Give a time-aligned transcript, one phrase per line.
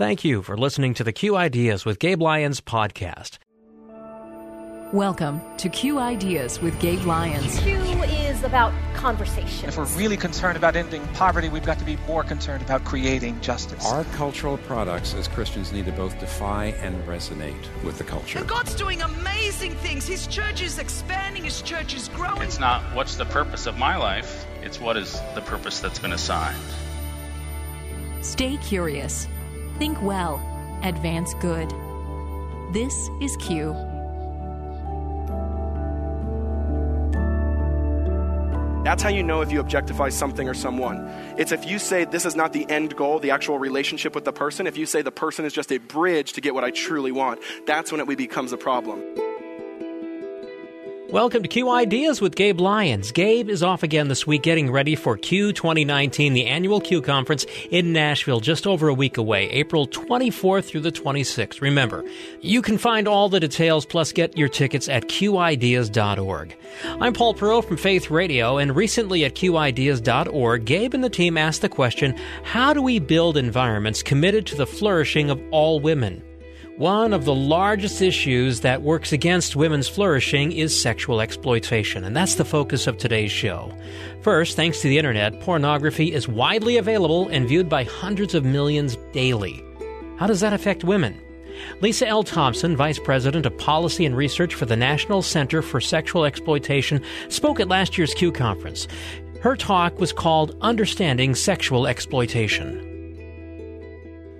[0.00, 3.36] Thank you for listening to the Q Ideas with Gabe Lyons podcast.
[4.94, 7.58] Welcome to Q Ideas with Gabe Lyons.
[7.58, 9.68] Q is about conversation.
[9.68, 13.42] If we're really concerned about ending poverty, we've got to be more concerned about creating
[13.42, 13.84] justice.
[13.84, 18.38] Our cultural products as Christians need to both defy and resonate with the culture.
[18.38, 20.06] And God's doing amazing things.
[20.06, 22.40] His church is expanding, His church is growing.
[22.40, 26.14] It's not what's the purpose of my life, it's what is the purpose that's been
[26.14, 26.56] assigned.
[28.22, 29.28] Stay curious,
[29.80, 30.38] think well,
[30.82, 31.72] advance good.
[32.70, 33.72] This is Q.
[38.84, 41.08] That's how you know if you objectify something or someone.
[41.38, 44.34] It's if you say this is not the end goal, the actual relationship with the
[44.34, 47.10] person, if you say the person is just a bridge to get what I truly
[47.10, 49.02] want, that's when it becomes a problem.
[51.12, 53.10] Welcome to Q Ideas with Gabe Lyons.
[53.10, 57.46] Gabe is off again this week getting ready for Q 2019, the annual Q conference
[57.72, 61.60] in Nashville, just over a week away, April 24th through the 26th.
[61.60, 62.04] Remember,
[62.42, 66.56] you can find all the details plus get your tickets at qideas.org.
[67.00, 71.62] I'm Paul Perot from Faith Radio, and recently at qideas.org, Gabe and the team asked
[71.62, 76.22] the question How do we build environments committed to the flourishing of all women?
[76.80, 82.36] One of the largest issues that works against women's flourishing is sexual exploitation, and that's
[82.36, 83.70] the focus of today's show.
[84.22, 88.96] First, thanks to the internet, pornography is widely available and viewed by hundreds of millions
[89.12, 89.62] daily.
[90.16, 91.20] How does that affect women?
[91.82, 92.22] Lisa L.
[92.22, 97.60] Thompson, Vice President of Policy and Research for the National Center for Sexual Exploitation, spoke
[97.60, 98.88] at last year's Q conference.
[99.42, 102.86] Her talk was called Understanding Sexual Exploitation.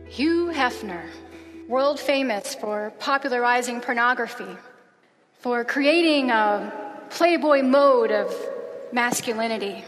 [0.09, 1.05] Hugh Hefner
[1.71, 4.57] world famous for popularizing pornography,
[5.39, 6.73] for creating a
[7.11, 8.35] playboy mode of
[8.93, 9.85] masculinity,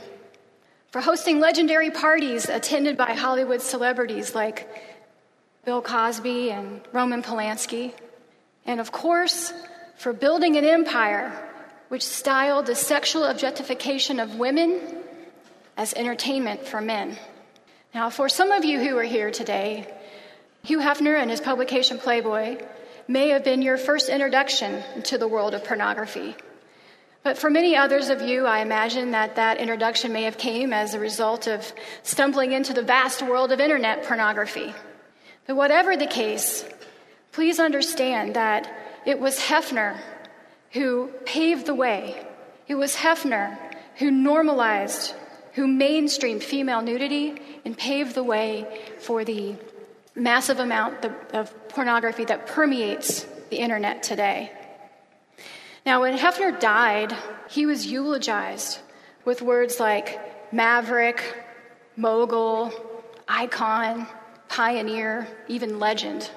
[0.93, 4.69] for hosting legendary parties attended by Hollywood celebrities like
[5.65, 7.93] Bill Cosby and Roman Polanski,
[8.65, 9.53] and of course,
[9.97, 11.33] for building an empire
[11.89, 14.81] which styled the sexual objectification of women
[15.77, 17.19] as entertainment for men.
[17.93, 19.93] Now, for some of you who are here today,
[20.65, 22.57] Hugh Hefner and his publication Playboy
[23.09, 26.37] may have been your first introduction to the world of pornography.
[27.25, 30.95] But for many others of you, I imagine that that introduction may have came as
[30.95, 31.73] a result of
[32.05, 34.73] stumbling into the vast world of internet pornography.
[35.49, 36.65] But whatever the case,
[37.33, 38.73] please understand that
[39.05, 39.99] it was Hefner
[40.71, 42.25] who paved the way.
[42.69, 43.59] It was Hefner
[43.97, 45.15] who normalized,
[45.55, 47.35] who mainstreamed female nudity
[47.65, 49.57] and paved the way for the
[50.15, 54.53] massive amount of pornography that permeates the internet today.
[55.85, 57.15] Now, when Hefner died,
[57.49, 58.79] he was eulogized
[59.25, 61.23] with words like maverick,
[61.97, 62.73] mogul,
[63.27, 64.07] icon,
[64.49, 66.31] pioneer, even legend.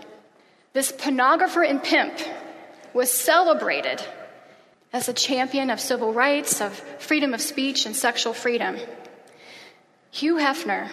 [0.73, 2.17] This pornographer and pimp
[2.93, 4.01] was celebrated
[4.93, 8.77] as a champion of civil rights, of freedom of speech, and sexual freedom.
[10.11, 10.89] Hugh Hefner,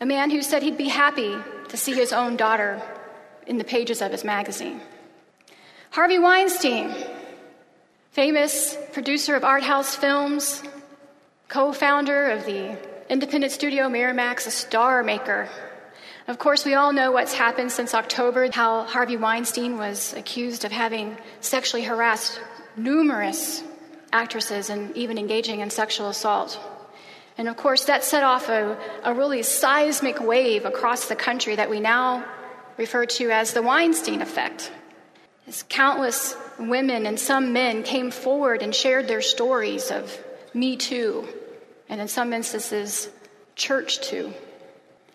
[0.00, 1.36] a man who said he'd be happy
[1.68, 2.82] to see his own daughter
[3.46, 4.80] in the pages of his magazine.
[5.90, 6.94] Harvey Weinstein,
[8.10, 10.62] famous producer of art house films,
[11.48, 15.48] co founder of the independent studio Miramax, a star maker.
[16.28, 20.72] Of course, we all know what's happened since October, how Harvey Weinstein was accused of
[20.72, 22.40] having sexually harassed
[22.76, 23.62] numerous
[24.12, 26.58] actresses and even engaging in sexual assault.
[27.38, 31.68] And of course, that set off a, a really seismic wave across the country that
[31.68, 32.24] we now
[32.76, 34.72] refer to as the Weinstein effect.
[35.46, 40.16] As countless women and some men came forward and shared their stories of
[40.54, 41.28] Me Too,
[41.88, 43.08] and in some instances,
[43.54, 44.32] Church Too.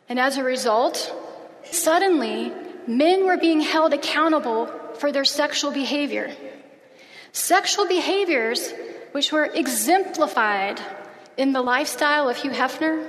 [0.08, 1.14] And as a result,
[1.64, 2.53] suddenly,
[2.88, 4.68] men were being held accountable
[5.00, 6.32] for their sexual behavior.
[7.32, 8.72] Sexual behaviors
[9.12, 10.80] which were exemplified
[11.41, 13.03] in the lifestyle of Hugh Hefner,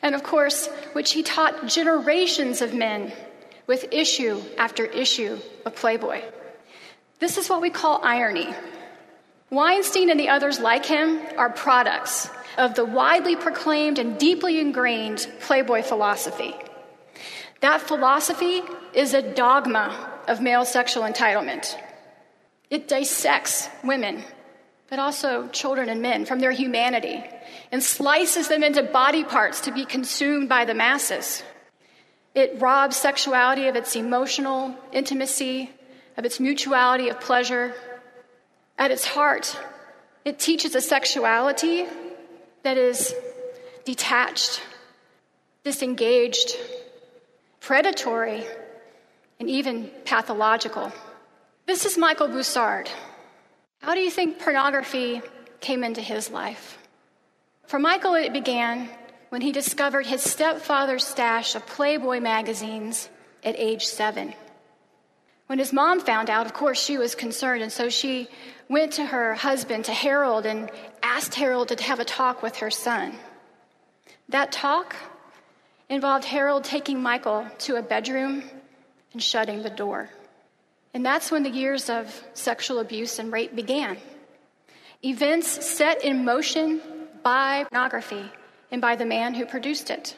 [0.00, 3.12] and of course, which he taught generations of men
[3.66, 6.22] with issue after issue of Playboy.
[7.18, 8.54] This is what we call irony.
[9.50, 15.28] Weinstein and the others like him are products of the widely proclaimed and deeply ingrained
[15.40, 16.54] Playboy philosophy.
[17.60, 18.62] That philosophy
[18.94, 21.76] is a dogma of male sexual entitlement.
[22.70, 24.24] It dissects women
[24.92, 27.24] but also children and men from their humanity,
[27.72, 31.42] and slices them into body parts to be consumed by the masses.
[32.34, 35.70] It robs sexuality of its emotional intimacy,
[36.18, 37.72] of its mutuality of pleasure.
[38.76, 39.58] At its heart,
[40.26, 41.86] it teaches a sexuality
[42.62, 43.14] that is
[43.86, 44.60] detached,
[45.64, 46.54] disengaged,
[47.60, 48.44] predatory,
[49.40, 50.92] and even pathological.
[51.64, 52.90] This is Michael Boussard.
[53.82, 55.22] How do you think pornography
[55.60, 56.78] came into his life?
[57.66, 58.88] For Michael, it began
[59.30, 63.08] when he discovered his stepfather's stash of Playboy magazines
[63.42, 64.34] at age seven.
[65.48, 68.28] When his mom found out, of course, she was concerned, and so she
[68.68, 70.70] went to her husband, to Harold, and
[71.02, 73.18] asked Harold to have a talk with her son.
[74.28, 74.94] That talk
[75.88, 78.44] involved Harold taking Michael to a bedroom
[79.12, 80.08] and shutting the door.
[80.94, 83.96] And that's when the years of sexual abuse and rape began.
[85.04, 86.80] Events set in motion
[87.22, 88.24] by pornography
[88.70, 90.16] and by the man who produced it.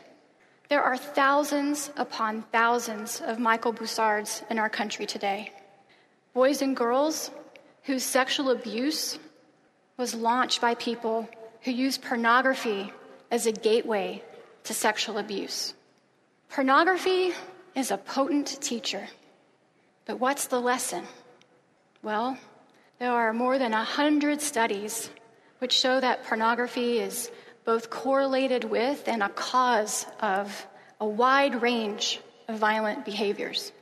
[0.68, 5.52] There are thousands upon thousands of Michael Boussards in our country today.
[6.32, 7.30] Boys and girls
[7.84, 9.18] whose sexual abuse
[9.96, 11.28] was launched by people
[11.62, 12.92] who use pornography
[13.30, 14.22] as a gateway
[14.64, 15.74] to sexual abuse.
[16.50, 17.32] Pornography
[17.74, 19.06] is a potent teacher.
[20.06, 21.04] But what's the lesson?
[22.02, 22.36] Well,
[22.98, 25.10] there are more than a hundred studies
[25.58, 27.30] which show that pornography is
[27.64, 30.66] both correlated with and a cause of
[31.00, 33.72] a wide range of violent behaviors.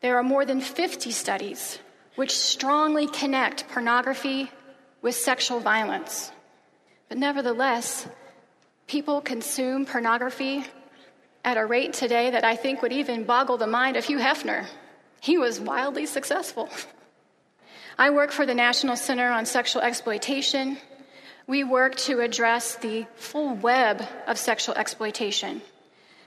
[0.00, 1.78] There are more than 50 studies
[2.14, 4.50] which strongly connect pornography
[5.02, 6.32] with sexual violence.
[7.08, 8.08] But nevertheless,
[8.86, 10.64] people consume pornography
[11.44, 14.66] at a rate today that I think would even boggle the mind of Hugh Hefner.
[15.20, 16.68] He was wildly successful.
[17.98, 20.78] I work for the National Center on Sexual Exploitation.
[21.46, 25.62] We work to address the full web of sexual exploitation.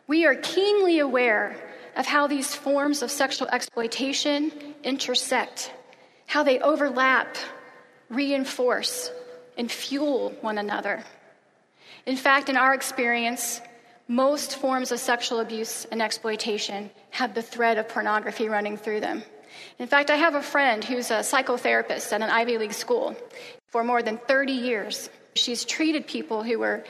[0.08, 1.56] We are keenly aware
[1.96, 4.52] of how these forms of sexual exploitation
[4.84, 5.72] intersect,
[6.26, 7.38] how they overlap,
[8.10, 9.12] reinforce,
[9.58, 11.04] and fuel one another.
[12.06, 13.62] In fact, in our experience,
[14.10, 19.22] most forms of sexual abuse and exploitation have the thread of pornography running through them.
[19.78, 23.16] In fact, I have a friend who's a psychotherapist at an Ivy League school
[23.68, 25.12] for more than 30 years.
[25.36, 26.84] She's treated people who were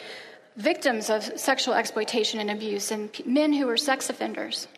[0.56, 4.70] victims of sexual exploitation and abuse and men who were sex offenders.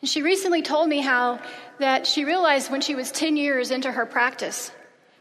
[0.00, 1.40] And she recently told me how
[1.80, 4.70] that she realized when she was 10 years into her practice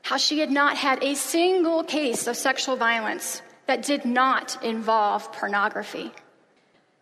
[0.03, 5.33] how she had not had a single case of sexual violence that did not involve
[5.33, 6.11] pornography.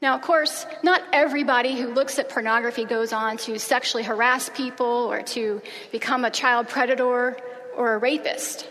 [0.03, 4.85] Now, of course, not everybody who looks at pornography goes on to sexually harass people
[4.85, 5.61] or to
[5.93, 7.37] become a child predator
[7.77, 8.67] or a rapist.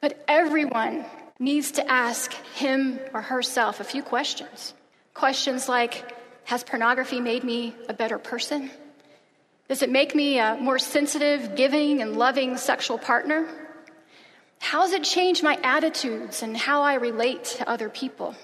[0.00, 1.04] But everyone
[1.38, 4.72] needs to ask him or herself a few questions.
[5.12, 6.02] Questions like
[6.44, 8.70] Has pornography made me a better person?
[9.68, 13.46] Does it make me a more sensitive, giving, and loving sexual partner?
[14.60, 18.34] How has it changed my attitudes and how I relate to other people?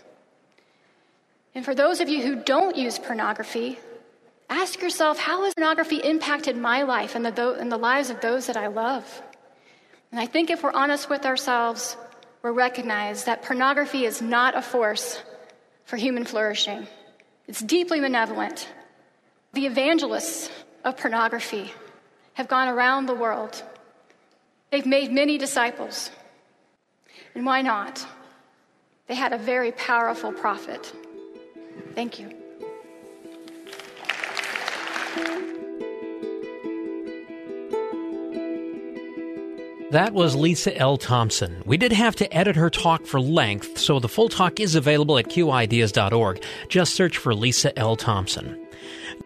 [1.55, 3.79] And for those of you who don't use pornography,
[4.49, 8.47] ask yourself how has pornography impacted my life and the, and the lives of those
[8.47, 9.23] that I love?
[10.11, 11.97] And I think if we're honest with ourselves,
[12.43, 15.21] we'll recognize that pornography is not a force
[15.85, 16.87] for human flourishing.
[17.47, 18.69] It's deeply malevolent.
[19.53, 20.51] The evangelists
[20.85, 21.73] of pornography
[22.35, 23.63] have gone around the world.
[24.71, 26.11] They've made many disciples.
[27.35, 28.05] And why not?
[29.07, 30.93] They had a very powerful prophet.
[31.95, 32.31] Thank you.
[39.95, 40.97] That was Lisa L.
[40.97, 41.63] Thompson.
[41.65, 45.19] We did have to edit her talk for length, so the full talk is available
[45.19, 46.43] at qideas.org.
[46.69, 47.95] Just search for Lisa L.
[47.95, 48.59] Thompson.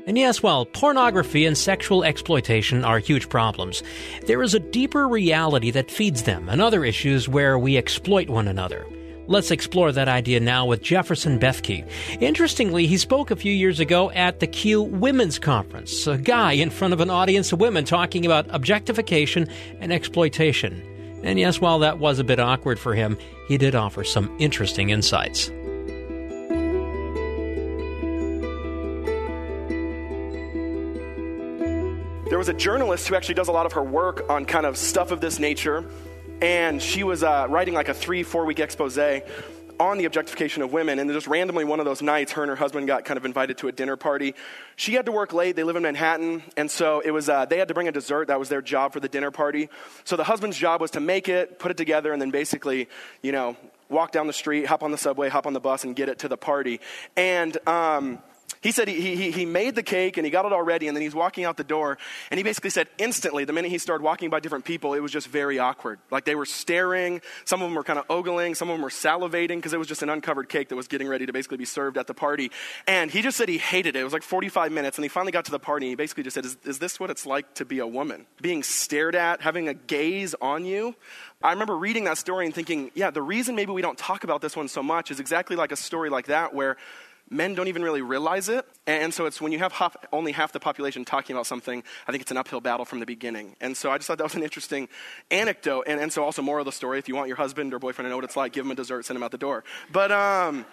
[0.06, 3.82] And yes, while pornography and sexual exploitation are huge problems,
[4.26, 8.46] there is a deeper reality that feeds them and other issues where we exploit one
[8.46, 8.86] another.
[9.28, 11.86] Let's explore that idea now with Jefferson Bethke.
[12.18, 16.70] Interestingly, he spoke a few years ago at the Q Women's Conference, a guy in
[16.70, 19.46] front of an audience of women talking about objectification
[19.80, 20.82] and exploitation.
[21.22, 23.18] And yes, while that was a bit awkward for him,
[23.48, 25.48] he did offer some interesting insights.
[32.30, 34.78] There was a journalist who actually does a lot of her work on kind of
[34.78, 35.84] stuff of this nature
[36.40, 38.98] and she was uh, writing like a three, four week expose
[39.80, 40.98] on the objectification of women.
[40.98, 43.58] And just randomly, one of those nights, her and her husband got kind of invited
[43.58, 44.34] to a dinner party.
[44.76, 45.56] She had to work late.
[45.56, 46.42] They live in Manhattan.
[46.56, 48.28] And so it was, uh, they had to bring a dessert.
[48.28, 49.68] That was their job for the dinner party.
[50.04, 52.88] So the husband's job was to make it, put it together, and then basically,
[53.22, 53.56] you know,
[53.88, 56.20] walk down the street, hop on the subway, hop on the bus, and get it
[56.20, 56.80] to the party.
[57.16, 58.18] And, um,
[58.60, 60.96] He said he, he, he made the cake and he got it all ready, and
[60.96, 61.98] then he's walking out the door.
[62.30, 65.12] And he basically said instantly, the minute he started walking by different people, it was
[65.12, 65.98] just very awkward.
[66.10, 68.90] Like they were staring, some of them were kind of ogling, some of them were
[68.90, 71.64] salivating because it was just an uncovered cake that was getting ready to basically be
[71.64, 72.50] served at the party.
[72.86, 74.00] And he just said he hated it.
[74.00, 76.24] It was like 45 minutes, and he finally got to the party, and he basically
[76.24, 78.26] just said, Is, is this what it's like to be a woman?
[78.40, 80.96] Being stared at, having a gaze on you?
[81.40, 84.40] I remember reading that story and thinking, yeah, the reason maybe we don't talk about
[84.40, 86.76] this one so much is exactly like a story like that where
[87.30, 88.66] men don't even really realize it.
[88.86, 92.12] And so it's when you have half, only half the population talking about something, I
[92.12, 93.56] think it's an uphill battle from the beginning.
[93.60, 94.88] And so I just thought that was an interesting
[95.30, 95.84] anecdote.
[95.86, 98.06] And, and so also moral of the story, if you want your husband or boyfriend
[98.06, 99.64] to know what it's like, give him a dessert, send him out the door.
[99.92, 100.64] But, um,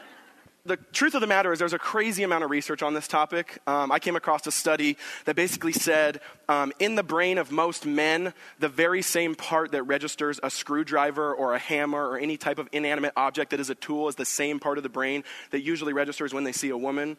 [0.66, 3.60] the truth of the matter is, there's a crazy amount of research on this topic.
[3.68, 7.86] Um, I came across a study that basically said um, in the brain of most
[7.86, 12.58] men, the very same part that registers a screwdriver or a hammer or any type
[12.58, 15.62] of inanimate object that is a tool is the same part of the brain that
[15.62, 17.18] usually registers when they see a woman.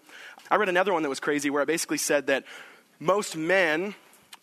[0.51, 2.45] I read another one that was crazy where it basically said that
[2.99, 3.95] most men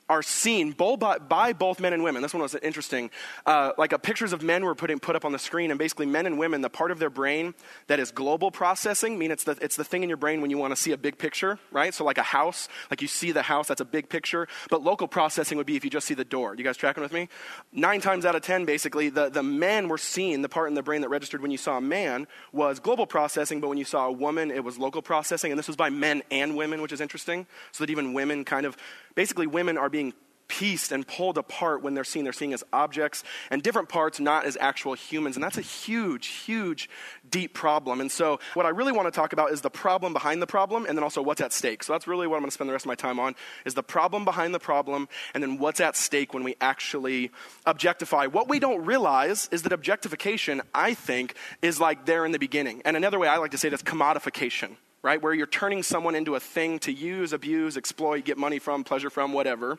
[0.10, 2.22] are seen by, both men and women.
[2.22, 3.10] This one was interesting.
[3.46, 6.26] Uh, like pictures of men were putting, put up on the screen, and basically men
[6.26, 7.54] and women, the part of their brain
[7.88, 10.58] that is global processing, mean it's the, it's the thing in your brain when you
[10.58, 11.94] want to see a big picture, right?
[11.94, 14.48] So like a house, like you see the house, that's a big picture.
[14.70, 16.56] But local processing would be if you just see the door.
[16.56, 17.30] You guys tracking with me?
[17.72, 20.84] Nine times out of ten, basically, the, the men were seen, the part in the
[20.84, 24.08] brain that registered when you saw a man was global processing, but when you saw
[24.08, 25.52] a woman, it was local processing.
[25.52, 27.48] And this was by men and women, which is interesting.
[27.72, 28.76] So that even women kind of,
[29.16, 30.14] basically women are being
[30.48, 32.24] pieced and pulled apart when they're seen.
[32.24, 35.36] They're seen as objects and different parts, not as actual humans.
[35.36, 36.90] And that's a huge, huge,
[37.28, 38.02] deep problem.
[38.02, 40.86] And so, what I really want to talk about is the problem behind the problem
[40.86, 41.84] and then also what's at stake.
[41.84, 43.36] So, that's really what I'm going to spend the rest of my time on
[43.66, 47.32] is the problem behind the problem and then what's at stake when we actually
[47.66, 48.28] objectify.
[48.28, 52.82] What we don't realize is that objectification, I think, is like there in the beginning.
[52.86, 55.22] And another way I like to say it is commodification right?
[55.22, 59.10] Where you're turning someone into a thing to use, abuse, exploit, get money from, pleasure
[59.10, 59.78] from, whatever.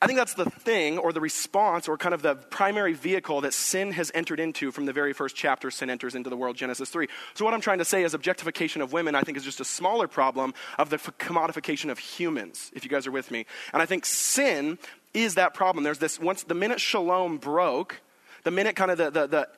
[0.00, 3.52] I think that's the thing or the response or kind of the primary vehicle that
[3.52, 6.88] sin has entered into from the very first chapter sin enters into the world, Genesis
[6.88, 7.08] 3.
[7.34, 9.64] So, what I'm trying to say is objectification of women, I think, is just a
[9.64, 13.44] smaller problem of the commodification of humans, if you guys are with me.
[13.72, 14.78] And I think sin
[15.14, 15.82] is that problem.
[15.82, 18.00] There's this, once the minute shalom broke,
[18.44, 19.48] the minute kind of the, the, the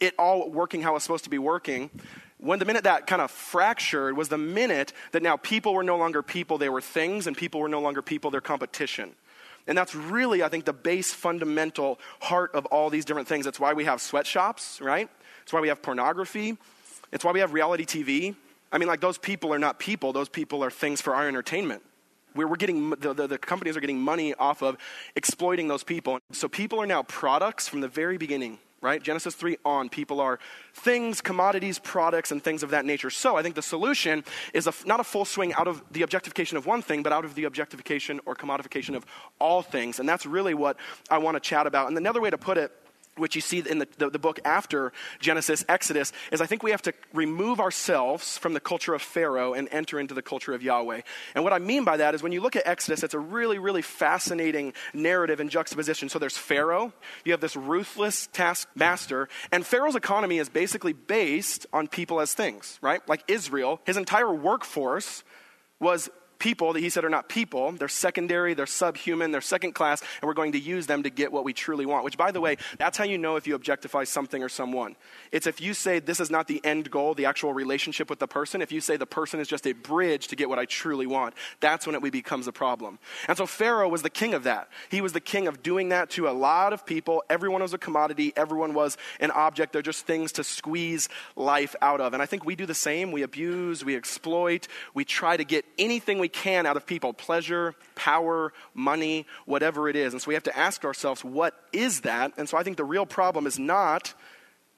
[0.00, 1.90] it all working how it's supposed to be working,
[2.40, 5.96] when the minute that kind of fractured was the minute that now people were no
[5.96, 9.14] longer people, they were things, and people were no longer people, they're competition.
[9.66, 13.44] And that's really, I think, the base fundamental heart of all these different things.
[13.44, 15.08] That's why we have sweatshops, right?
[15.42, 16.56] It's why we have pornography.
[17.12, 18.34] It's why we have reality TV.
[18.72, 21.82] I mean, like, those people are not people, those people are things for our entertainment.
[22.34, 24.78] We're, we're getting, the, the, the companies are getting money off of
[25.14, 26.20] exploiting those people.
[26.32, 29.02] So people are now products from the very beginning right?
[29.02, 30.38] Genesis 3 on, people are
[30.74, 33.10] things, commodities, products, and things of that nature.
[33.10, 36.56] So I think the solution is a, not a full swing out of the objectification
[36.56, 39.04] of one thing, but out of the objectification or commodification of
[39.38, 40.00] all things.
[40.00, 40.76] And that's really what
[41.10, 41.88] I want to chat about.
[41.88, 42.72] And another way to put it
[43.16, 46.70] which you see in the, the, the, book after Genesis, Exodus, is I think we
[46.70, 50.62] have to remove ourselves from the culture of Pharaoh and enter into the culture of
[50.62, 51.02] Yahweh.
[51.34, 53.58] And what I mean by that is when you look at Exodus, it's a really,
[53.58, 56.08] really fascinating narrative and juxtaposition.
[56.08, 56.92] So there's Pharaoh,
[57.24, 62.78] you have this ruthless taskmaster, and Pharaoh's economy is basically based on people as things,
[62.80, 63.06] right?
[63.08, 65.24] Like Israel, his entire workforce
[65.80, 67.70] was people that he said are not people.
[67.72, 71.30] They're secondary, they're subhuman, they're second class, and we're going to use them to get
[71.30, 72.04] what we truly want.
[72.04, 74.96] Which, by the way, that's how you know if you objectify something or someone.
[75.30, 78.26] It's if you say this is not the end goal, the actual relationship with the
[78.26, 78.62] person.
[78.62, 81.34] If you say the person is just a bridge to get what I truly want,
[81.60, 82.98] that's when it becomes a problem.
[83.28, 84.68] And so Pharaoh was the king of that.
[84.90, 87.22] He was the king of doing that to a lot of people.
[87.28, 89.72] Everyone was a commodity, everyone was an object.
[89.72, 92.14] They're just things to squeeze life out of.
[92.14, 93.12] And I think we do the same.
[93.12, 97.74] We abuse, we exploit, we try to get anything we can out of people pleasure,
[97.94, 100.14] power, money, whatever it is.
[100.14, 102.32] And so we have to ask ourselves, what is that?
[102.36, 104.14] And so I think the real problem is not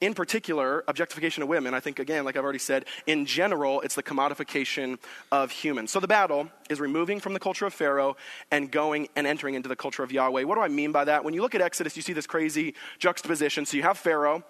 [0.03, 1.73] in particular, objectification of women.
[1.73, 4.99] I think, again, like I've already said, in general, it's the commodification
[5.31, 5.91] of humans.
[5.91, 8.17] So the battle is removing from the culture of Pharaoh
[8.51, 10.43] and going and entering into the culture of Yahweh.
[10.43, 11.23] What do I mean by that?
[11.23, 13.65] When you look at Exodus, you see this crazy juxtaposition.
[13.65, 14.43] So you have Pharaoh,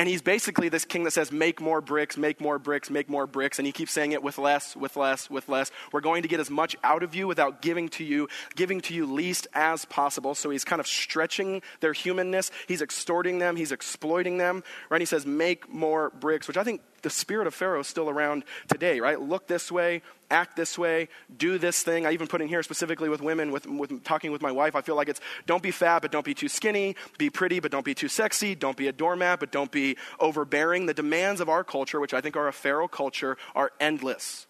[0.00, 3.26] and he's basically this king that says, make more bricks, make more bricks, make more
[3.26, 3.58] bricks.
[3.58, 5.70] And he keeps saying it with less, with less, with less.
[5.92, 8.26] We're going to get as much out of you without giving to you,
[8.56, 10.34] giving to you least as possible.
[10.34, 12.50] So he's kind of stretching their humanness.
[12.66, 13.56] He's extorting them.
[13.56, 14.64] He's exploiting them.
[14.88, 15.02] Right?
[15.02, 18.44] He says, make more bricks, which I think the spirit of Pharaoh is still around
[18.68, 19.20] today, right?
[19.20, 22.06] Look this way, act this way, do this thing.
[22.06, 24.80] I even put in here specifically with women, with, with talking with my wife, I
[24.80, 27.84] feel like it's don't be fat, but don't be too skinny, be pretty, but don't
[27.84, 30.86] be too sexy, don't be a doormat, but don't be overbearing.
[30.86, 34.46] The demands of our culture, which I think are a Pharaoh culture, are endless.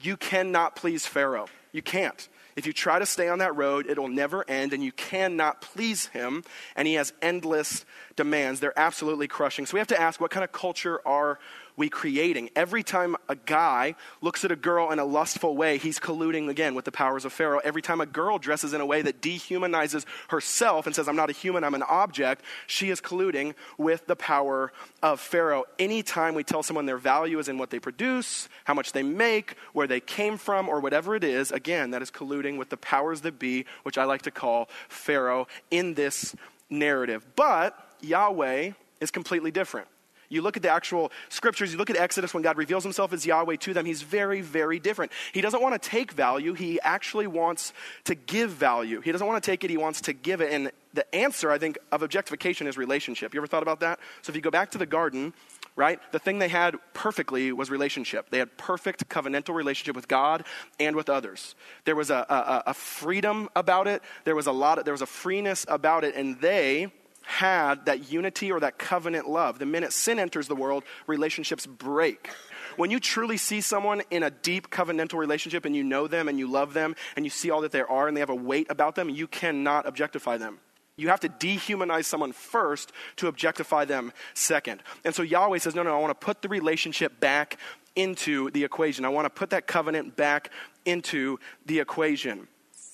[0.00, 1.46] You cannot please Pharaoh.
[1.72, 2.28] You can't.
[2.56, 6.06] If you try to stay on that road, it'll never end, and you cannot please
[6.06, 6.44] him.
[6.76, 7.84] And he has endless
[8.16, 8.60] demands.
[8.60, 9.66] They're absolutely crushing.
[9.66, 11.38] So we have to ask what kind of culture are
[11.76, 12.50] we creating?
[12.56, 16.74] Every time a guy looks at a girl in a lustful way, he's colluding again
[16.74, 17.60] with the powers of Pharaoh.
[17.62, 21.30] Every time a girl dresses in a way that dehumanizes herself and says, I'm not
[21.30, 24.72] a human, I'm an object, she is colluding with the power
[25.02, 25.64] of Pharaoh.
[25.78, 29.56] Anytime we tell someone their value is in what they produce, how much they make,
[29.72, 33.22] where they came from, or whatever it is, again, that is colluding with the powers
[33.22, 36.34] that be, which I like to call Pharaoh in this
[36.68, 37.26] narrative.
[37.36, 39.88] But Yahweh is completely different.
[40.30, 43.26] You look at the actual scriptures, you look at Exodus when God reveals himself as
[43.26, 45.12] Yahweh to them, he's very, very different.
[45.32, 47.72] He doesn't want to take value, he actually wants
[48.04, 49.00] to give value.
[49.00, 50.52] He doesn't want to take it, he wants to give it.
[50.52, 53.34] And the answer, I think, of objectification is relationship.
[53.34, 53.98] You ever thought about that?
[54.22, 55.34] So if you go back to the garden,
[55.76, 58.30] right, the thing they had perfectly was relationship.
[58.30, 60.44] They had perfect covenantal relationship with God
[60.78, 61.54] and with others.
[61.84, 65.02] There was a, a, a freedom about it, there was a lot of, there was
[65.02, 66.92] a freeness about it, and they
[67.30, 69.60] had that unity or that covenant love.
[69.60, 72.28] The minute sin enters the world, relationships break.
[72.76, 76.40] When you truly see someone in a deep covenantal relationship and you know them and
[76.40, 78.66] you love them and you see all that they are and they have a weight
[78.68, 80.58] about them, you cannot objectify them.
[80.96, 84.82] You have to dehumanize someone first to objectify them second.
[85.04, 87.58] And so Yahweh says, No, no, I want to put the relationship back
[87.94, 89.04] into the equation.
[89.04, 90.50] I want to put that covenant back
[90.84, 92.48] into the equation.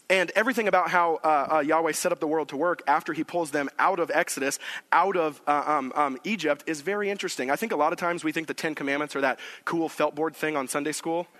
[0.08, 3.24] And everything about how uh, uh, Yahweh set up the world to work after he
[3.24, 4.58] pulls them out of Exodus,
[4.92, 7.50] out of uh, um, um, Egypt, is very interesting.
[7.50, 10.14] I think a lot of times we think the Ten Commandments are that cool felt
[10.14, 11.26] board thing on Sunday school.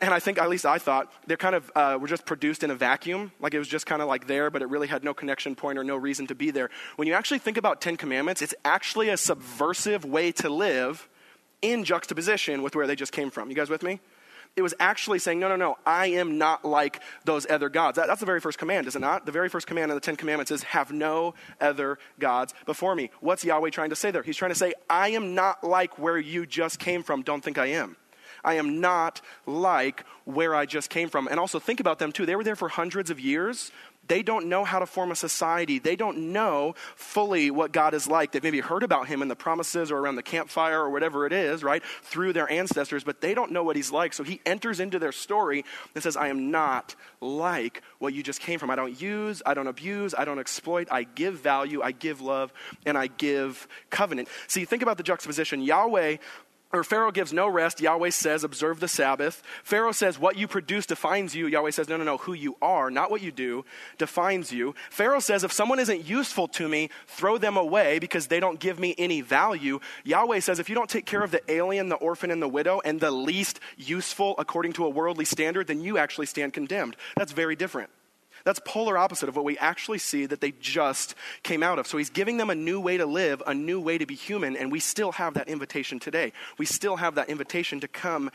[0.00, 2.70] And I think, at least I thought, they're kind of uh, were just produced in
[2.70, 3.32] a vacuum.
[3.40, 5.76] Like it was just kind of like there, but it really had no connection point
[5.76, 6.70] or no reason to be there.
[6.94, 11.08] When you actually think about Ten Commandments, it's actually a subversive way to live
[11.62, 13.48] in juxtaposition with where they just came from.
[13.48, 13.98] You guys with me?
[14.54, 17.96] It was actually saying, no, no, no, I am not like those other gods.
[17.96, 19.24] That, that's the very first command, is it not?
[19.24, 23.10] The very first command in the Ten Commandments is, have no other gods before me.
[23.20, 24.22] What's Yahweh trying to say there?
[24.22, 27.22] He's trying to say, I am not like where you just came from.
[27.22, 27.96] Don't think I am.
[28.44, 31.28] I am not like where I just came from.
[31.28, 32.26] And also think about them too.
[32.26, 33.70] They were there for hundreds of years.
[34.08, 35.78] They don't know how to form a society.
[35.78, 38.32] They don't know fully what God is like.
[38.32, 41.32] They've maybe heard about him in the promises or around the campfire or whatever it
[41.32, 41.82] is, right?
[42.02, 44.12] Through their ancestors, but they don't know what he's like.
[44.12, 48.40] So he enters into their story and says, I am not like what you just
[48.40, 48.70] came from.
[48.70, 50.88] I don't use, I don't abuse, I don't exploit.
[50.90, 52.52] I give value, I give love,
[52.84, 54.28] and I give covenant.
[54.48, 55.62] See, think about the juxtaposition.
[55.62, 56.16] Yahweh
[56.72, 57.80] or Pharaoh gives no rest.
[57.80, 59.42] Yahweh says, observe the Sabbath.
[59.62, 61.46] Pharaoh says, what you produce defines you.
[61.46, 63.64] Yahweh says, no, no, no, who you are, not what you do,
[63.98, 64.74] defines you.
[64.90, 68.78] Pharaoh says, if someone isn't useful to me, throw them away because they don't give
[68.78, 69.80] me any value.
[70.04, 72.80] Yahweh says, if you don't take care of the alien, the orphan, and the widow,
[72.84, 76.96] and the least useful according to a worldly standard, then you actually stand condemned.
[77.16, 77.90] That's very different.
[78.44, 81.86] That's polar opposite of what we actually see that they just came out of.
[81.86, 84.56] So he's giving them a new way to live, a new way to be human,
[84.56, 86.32] and we still have that invitation today.
[86.58, 88.30] We still have that invitation to come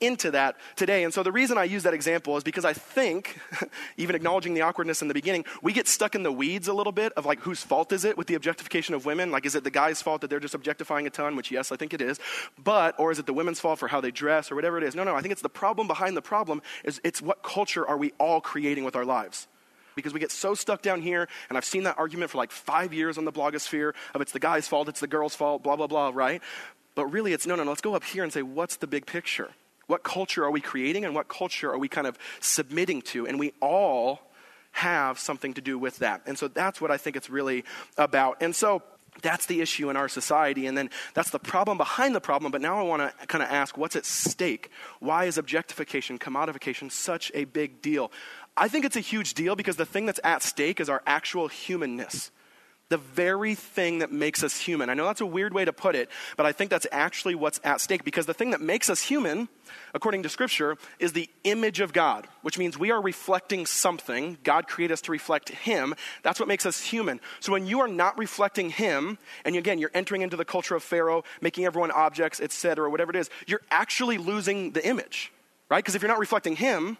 [0.00, 1.04] into that today.
[1.04, 3.38] And so the reason I use that example is because I think,
[3.96, 6.92] even acknowledging the awkwardness in the beginning, we get stuck in the weeds a little
[6.92, 9.30] bit of like whose fault is it with the objectification of women?
[9.30, 11.36] Like, is it the guy's fault that they're just objectifying a ton?
[11.36, 12.20] Which, yes, I think it is.
[12.62, 14.94] But, or is it the women's fault for how they dress or whatever it is?
[14.94, 17.96] No, no, I think it's the problem behind the problem is it's what culture are
[17.96, 19.48] we all creating with our lives?
[19.96, 22.94] because we get so stuck down here, and I've seen that argument for like five
[22.94, 25.88] years on the blogosphere of it's the guy's fault, it's the girl's fault, blah, blah,
[25.88, 26.40] blah, right?
[26.94, 29.06] But really, it's no, no, no, let's go up here and say, what's the big
[29.06, 29.50] picture?
[29.88, 33.26] What culture are we creating and what culture are we kind of submitting to?
[33.26, 34.20] And we all
[34.70, 36.22] have something to do with that.
[36.26, 37.64] And so that's what I think it's really
[37.96, 38.40] about.
[38.42, 38.82] And so
[39.22, 40.66] that's the issue in our society.
[40.66, 42.52] And then that's the problem behind the problem.
[42.52, 44.70] But now I want to kind of ask what's at stake?
[45.00, 48.12] Why is objectification, commodification such a big deal?
[48.56, 51.48] I think it's a huge deal because the thing that's at stake is our actual
[51.48, 52.30] humanness
[52.88, 54.88] the very thing that makes us human.
[54.88, 57.60] I know that's a weird way to put it, but I think that's actually what's
[57.62, 59.48] at stake because the thing that makes us human,
[59.92, 64.38] according to Scripture, is the image of God, which means we are reflecting something.
[64.42, 65.94] God created us to reflect Him.
[66.22, 67.20] That's what makes us human.
[67.40, 70.82] So when you are not reflecting Him, and again, you're entering into the culture of
[70.82, 75.30] Pharaoh, making everyone objects, etc., whatever it is, you're actually losing the image,
[75.68, 75.78] right?
[75.78, 76.96] Because if you're not reflecting Him,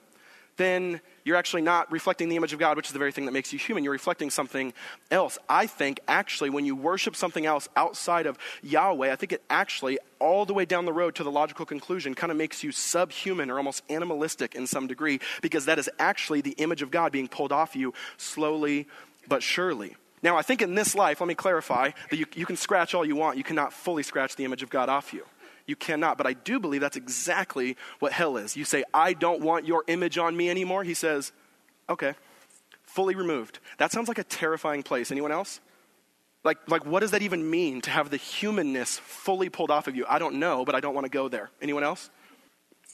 [0.59, 3.33] then you're actually not reflecting the image of God, which is the very thing that
[3.33, 3.85] makes you human.
[3.85, 4.75] You're reflecting something
[5.11, 5.39] else.
[5.49, 9.99] I think actually, when you worship something else outside of Yahweh, I think it actually,
[10.19, 13.51] all the way down the road to the logical conclusion, kind of makes you subhuman
[13.51, 17.29] or almost animalistic in some degree, because that is actually the image of God being
[17.29, 18.87] pulled off you slowly
[19.27, 19.97] but surely.
[20.23, 23.05] Now, I think in this life, let me clarify that you, you can scratch all
[23.05, 25.25] you want, you cannot fully scratch the image of God off you.
[25.69, 26.19] You cannot.
[26.19, 28.57] But I do believe that's exactly what hell is.
[28.57, 30.83] You say, I don't want your image on me anymore.
[30.83, 31.31] He says,
[31.89, 32.15] okay,
[32.83, 33.61] fully removed.
[33.77, 35.13] That sounds like a terrifying place.
[35.13, 35.61] Anyone else?
[36.43, 39.95] Like, like, what does that even mean to have the humanness fully pulled off of
[39.95, 40.07] you?
[40.09, 41.51] I don't know, but I don't want to go there.
[41.61, 42.11] Anyone else?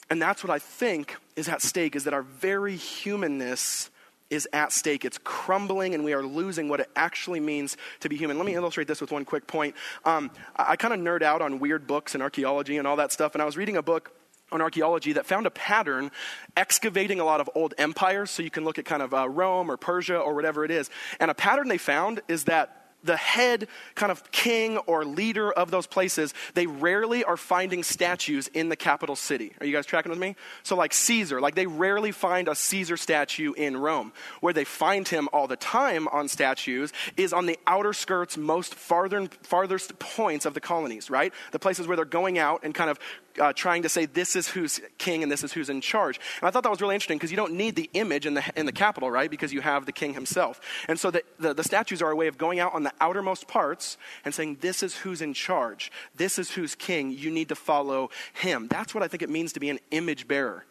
[0.09, 3.89] And that's what I think is at stake is that our very humanness
[4.29, 5.05] is at stake.
[5.05, 8.37] It's crumbling, and we are losing what it actually means to be human.
[8.37, 9.75] Let me illustrate this with one quick point.
[10.03, 13.11] Um, I, I kind of nerd out on weird books and archaeology and all that
[13.11, 14.11] stuff, and I was reading a book
[14.51, 16.11] on archaeology that found a pattern
[16.55, 18.29] excavating a lot of old empires.
[18.29, 20.89] So you can look at kind of uh, Rome or Persia or whatever it is.
[21.19, 25.71] And a pattern they found is that the head kind of king or leader of
[25.71, 29.53] those places, they rarely are finding statues in the capital city.
[29.59, 30.35] Are you guys tracking with me?
[30.63, 34.11] So, like Caesar, like they rarely find a Caesar statue in Rome.
[34.41, 38.75] Where they find him all the time on statues is on the outer skirts, most
[38.75, 41.33] farther, farthest points of the colonies, right?
[41.51, 42.99] The places where they're going out and kind of
[43.39, 46.19] uh, trying to say this is who's king and this is who's in charge.
[46.39, 48.43] And I thought that was really interesting because you don't need the image in the,
[48.55, 49.29] in the capital, right?
[49.29, 50.61] Because you have the king himself.
[50.87, 53.47] And so the, the, the statues are a way of going out on the outermost
[53.47, 55.91] parts and saying, this is who's in charge.
[56.15, 57.11] This is who's king.
[57.11, 58.67] You need to follow him.
[58.67, 60.65] That's what I think it means to be an image bearer.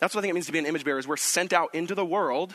[0.00, 1.74] That's what I think it means to be an image bearer is we're sent out
[1.74, 2.54] into the world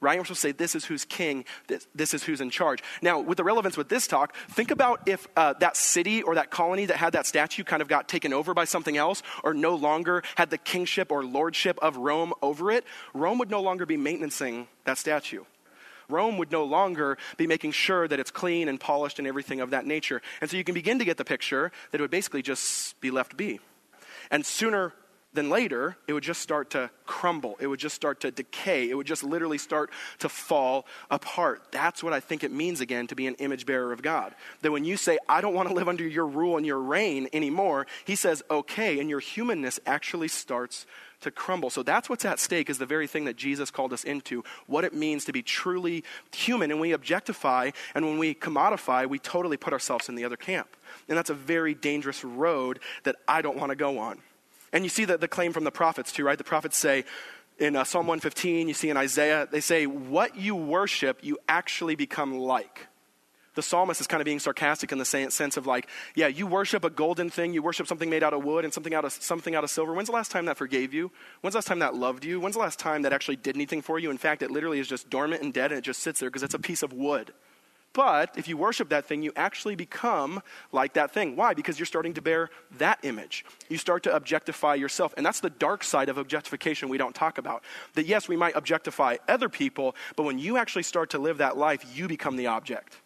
[0.00, 0.18] right?
[0.18, 2.82] We're supposed to say, this is who's king, this, this is who's in charge.
[3.02, 6.50] Now, with the relevance with this talk, think about if uh, that city or that
[6.50, 9.74] colony that had that statue kind of got taken over by something else or no
[9.74, 12.84] longer had the kingship or lordship of Rome over it.
[13.12, 15.44] Rome would no longer be maintaining that statue.
[16.10, 19.70] Rome would no longer be making sure that it's clean and polished and everything of
[19.70, 20.22] that nature.
[20.40, 23.10] And so you can begin to get the picture that it would basically just be
[23.10, 23.60] left be.
[24.30, 24.92] And sooner
[25.32, 27.56] then later, it would just start to crumble.
[27.60, 28.90] It would just start to decay.
[28.90, 31.62] It would just literally start to fall apart.
[31.70, 34.34] That's what I think it means again to be an image bearer of God.
[34.62, 37.28] That when you say, I don't want to live under your rule and your reign
[37.32, 40.84] anymore, he says, okay, and your humanness actually starts
[41.20, 41.70] to crumble.
[41.70, 44.84] So that's what's at stake is the very thing that Jesus called us into, what
[44.84, 46.02] it means to be truly
[46.34, 46.72] human.
[46.72, 50.68] And we objectify and when we commodify, we totally put ourselves in the other camp.
[51.08, 54.18] And that's a very dangerous road that I don't want to go on.
[54.72, 56.38] And you see the, the claim from the prophets too, right?
[56.38, 57.04] The prophets say
[57.58, 61.94] in uh, Psalm 115, you see in Isaiah, they say, What you worship, you actually
[61.94, 62.86] become like.
[63.54, 66.84] The psalmist is kind of being sarcastic in the sense of like, yeah, you worship
[66.84, 69.56] a golden thing, you worship something made out of wood and something out of something
[69.56, 69.92] out of silver.
[69.92, 71.10] When's the last time that forgave you?
[71.40, 72.38] When's the last time that loved you?
[72.38, 74.10] When's the last time that actually did anything for you?
[74.10, 76.44] In fact, it literally is just dormant and dead and it just sits there because
[76.44, 77.32] it's a piece of wood.
[77.92, 81.34] But if you worship that thing, you actually become like that thing.
[81.34, 81.54] Why?
[81.54, 83.44] Because you're starting to bear that image.
[83.68, 85.12] You start to objectify yourself.
[85.16, 87.64] And that's the dark side of objectification we don't talk about.
[87.94, 91.56] That yes, we might objectify other people, but when you actually start to live that
[91.56, 92.96] life, you become the object.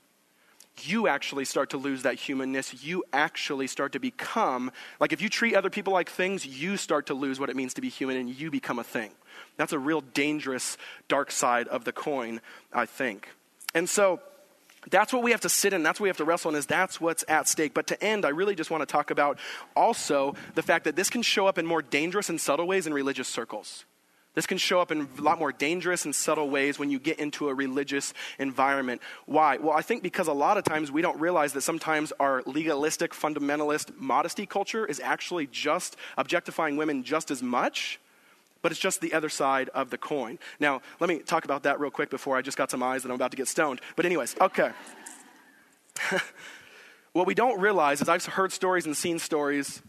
[0.83, 2.85] You actually start to lose that humanness.
[2.85, 7.07] You actually start to become, like if you treat other people like things, you start
[7.07, 9.13] to lose what it means to be human and you become a thing.
[9.57, 10.77] That's a real dangerous
[11.09, 12.41] dark side of the coin,
[12.73, 13.29] I think.
[13.73, 14.21] And so,
[14.91, 15.83] that's what we have to sit in.
[15.83, 16.57] That's what we have to wrestle in.
[16.57, 17.75] Is that's what's at stake.
[17.75, 19.39] But to end, I really just want to talk about
[19.75, 22.95] also the fact that this can show up in more dangerous and subtle ways in
[22.95, 23.85] religious circles.
[24.35, 27.21] This can show up in a lot more dangerous and subtle ways when you get
[27.21, 29.01] into a religious environment.
[29.27, 29.59] Why?
[29.59, 33.13] Well, I think because a lot of times we don't realize that sometimes our legalistic,
[33.13, 38.01] fundamentalist modesty culture is actually just objectifying women just as much
[38.65, 40.39] but it's just the other side of the coin.
[40.59, 43.11] Now, let me talk about that real quick before I just got some eyes that
[43.11, 43.83] I'm about to get stoned.
[43.95, 44.71] But, anyways, okay.
[47.13, 49.83] what we don't realize is I've heard stories and seen stories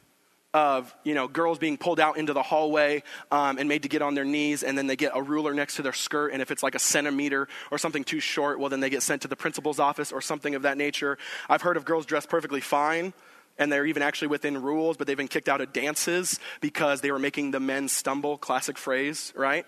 [0.53, 4.01] of you know girls being pulled out into the hallway um, and made to get
[4.01, 6.49] on their knees and then they get a ruler next to their skirt and if
[6.49, 9.35] it's like a centimeter or something too short well then they get sent to the
[9.35, 11.17] principal's office or something of that nature
[11.49, 13.11] i've heard of girls dressed perfectly fine
[13.57, 17.11] and they're even actually within rules, but they've been kicked out of dances because they
[17.11, 18.37] were making the men stumble.
[18.37, 19.65] Classic phrase, right?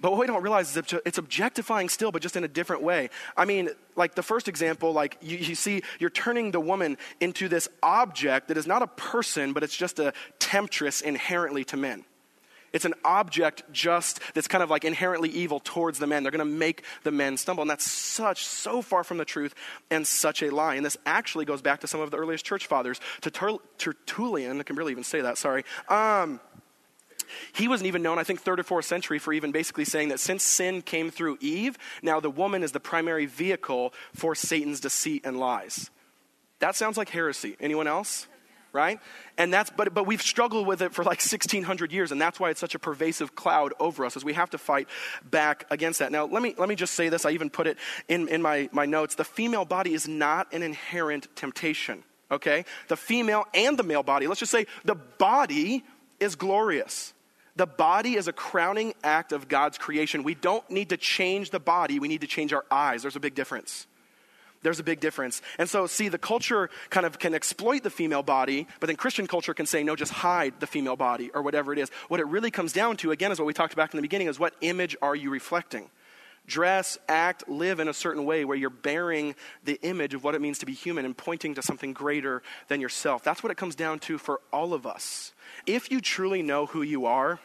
[0.00, 3.08] But what we don't realize is it's objectifying still, but just in a different way.
[3.36, 7.48] I mean, like the first example, like you, you, see, you're turning the woman into
[7.48, 12.04] this object that is not a person, but it's just a temptress inherently to men.
[12.76, 16.22] It's an object just that's kind of like inherently evil towards the men.
[16.22, 17.62] They're going to make the men stumble.
[17.62, 19.54] And that's such, so far from the truth
[19.90, 20.74] and such a lie.
[20.74, 23.00] And this actually goes back to some of the earliest church fathers.
[23.22, 25.64] Tertullian, I can really even say that, sorry.
[25.88, 26.38] Um,
[27.54, 30.20] he wasn't even known, I think, third or fourth century, for even basically saying that
[30.20, 35.22] since sin came through Eve, now the woman is the primary vehicle for Satan's deceit
[35.24, 35.90] and lies.
[36.58, 37.56] That sounds like heresy.
[37.58, 38.26] Anyone else?
[38.76, 39.00] Right?
[39.38, 42.50] And that's, but, but we've struggled with it for like 1600 years, and that's why
[42.50, 44.86] it's such a pervasive cloud over us, as we have to fight
[45.24, 46.12] back against that.
[46.12, 47.24] Now, let me, let me just say this.
[47.24, 49.14] I even put it in, in my, my notes.
[49.14, 52.04] The female body is not an inherent temptation.
[52.30, 52.64] okay?
[52.88, 54.26] The female and the male body.
[54.26, 55.84] Let's just say the body
[56.20, 57.14] is glorious.
[57.56, 60.22] The body is a crowning act of God's creation.
[60.22, 63.02] We don't need to change the body, we need to change our eyes.
[63.02, 63.86] There's a big difference.
[64.66, 65.42] There's a big difference.
[65.60, 69.28] And so, see, the culture kind of can exploit the female body, but then Christian
[69.28, 71.88] culture can say, no, just hide the female body or whatever it is.
[72.08, 74.26] What it really comes down to, again, is what we talked about in the beginning,
[74.26, 75.88] is what image are you reflecting?
[76.48, 80.40] dress, act, live in a certain way where you're bearing the image of what it
[80.40, 83.24] means to be human and pointing to something greater than yourself.
[83.24, 85.32] That's what it comes down to for all of us.
[85.66, 87.40] If you truly know who you are,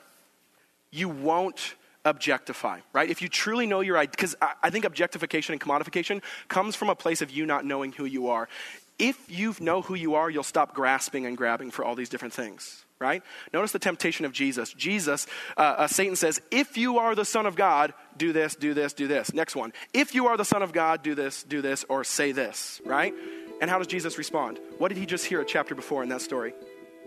[0.92, 3.10] you won't objectify, right?
[3.10, 6.90] If you truly know your identity, because I, I think objectification and commodification comes from
[6.90, 8.50] a place of you not knowing who you are.
[9.00, 12.34] If you know who you are, you'll stop grasping and grabbing for all these different
[12.34, 13.24] things right?
[13.52, 14.72] Notice the temptation of Jesus.
[14.74, 15.26] Jesus,
[15.58, 18.94] uh, uh, Satan says, If you are the Son of God, do this, do this,
[18.94, 19.34] do this.
[19.34, 19.74] Next one.
[19.92, 23.14] If you are the Son of God, do this, do this, or say this, right?
[23.60, 24.60] And how does Jesus respond?
[24.78, 26.54] What did he just hear a chapter before in that story?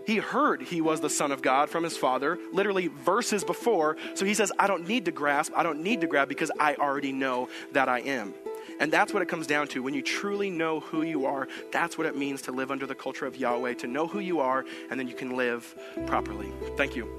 [0.05, 3.97] He heard he was the Son of God from his Father, literally verses before.
[4.13, 6.75] So he says, I don't need to grasp, I don't need to grab because I
[6.75, 8.33] already know that I am.
[8.79, 9.81] And that's what it comes down to.
[9.81, 12.95] When you truly know who you are, that's what it means to live under the
[12.95, 16.51] culture of Yahweh, to know who you are, and then you can live properly.
[16.75, 17.09] Thank you.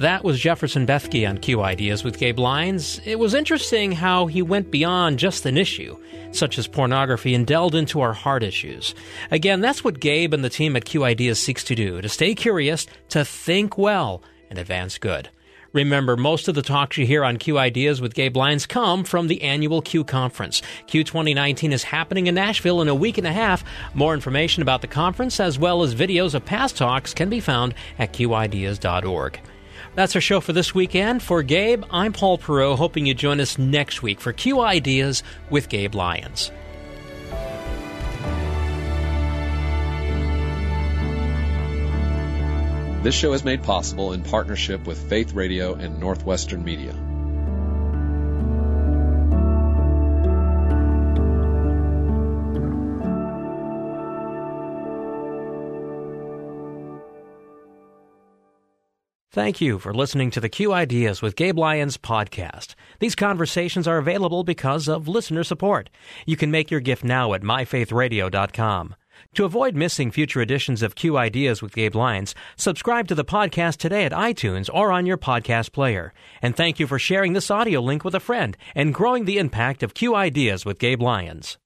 [0.00, 3.02] That was Jefferson Bethke on Q Ideas with Gabe Lyons.
[3.04, 5.94] It was interesting how he went beyond just an issue,
[6.32, 8.94] such as pornography, and delved into our heart issues.
[9.30, 12.34] Again, that's what Gabe and the team at Q Ideas seeks to do to stay
[12.34, 15.28] curious, to think well, and advance good.
[15.74, 19.28] Remember, most of the talks you hear on Q Ideas with Gabe Lyons come from
[19.28, 20.62] the annual Q Conference.
[20.86, 23.62] Q 2019 is happening in Nashville in a week and a half.
[23.92, 27.74] More information about the conference, as well as videos of past talks, can be found
[27.98, 29.40] at qideas.org.
[29.94, 31.22] That's our show for this weekend.
[31.22, 35.68] For Gabe, I'm Paul Perot, hoping you join us next week for Q Ideas with
[35.68, 36.52] Gabe Lyons.
[43.02, 46.94] This show is made possible in partnership with Faith Radio and Northwestern Media.
[59.32, 62.74] Thank you for listening to the Q Ideas with Gabe Lyons podcast.
[62.98, 65.88] These conversations are available because of listener support.
[66.26, 68.96] You can make your gift now at myfaithradio.com.
[69.34, 73.76] To avoid missing future editions of Q Ideas with Gabe Lyons, subscribe to the podcast
[73.76, 76.12] today at iTunes or on your podcast player.
[76.42, 79.84] And thank you for sharing this audio link with a friend and growing the impact
[79.84, 81.56] of Q Ideas with Gabe Lyons.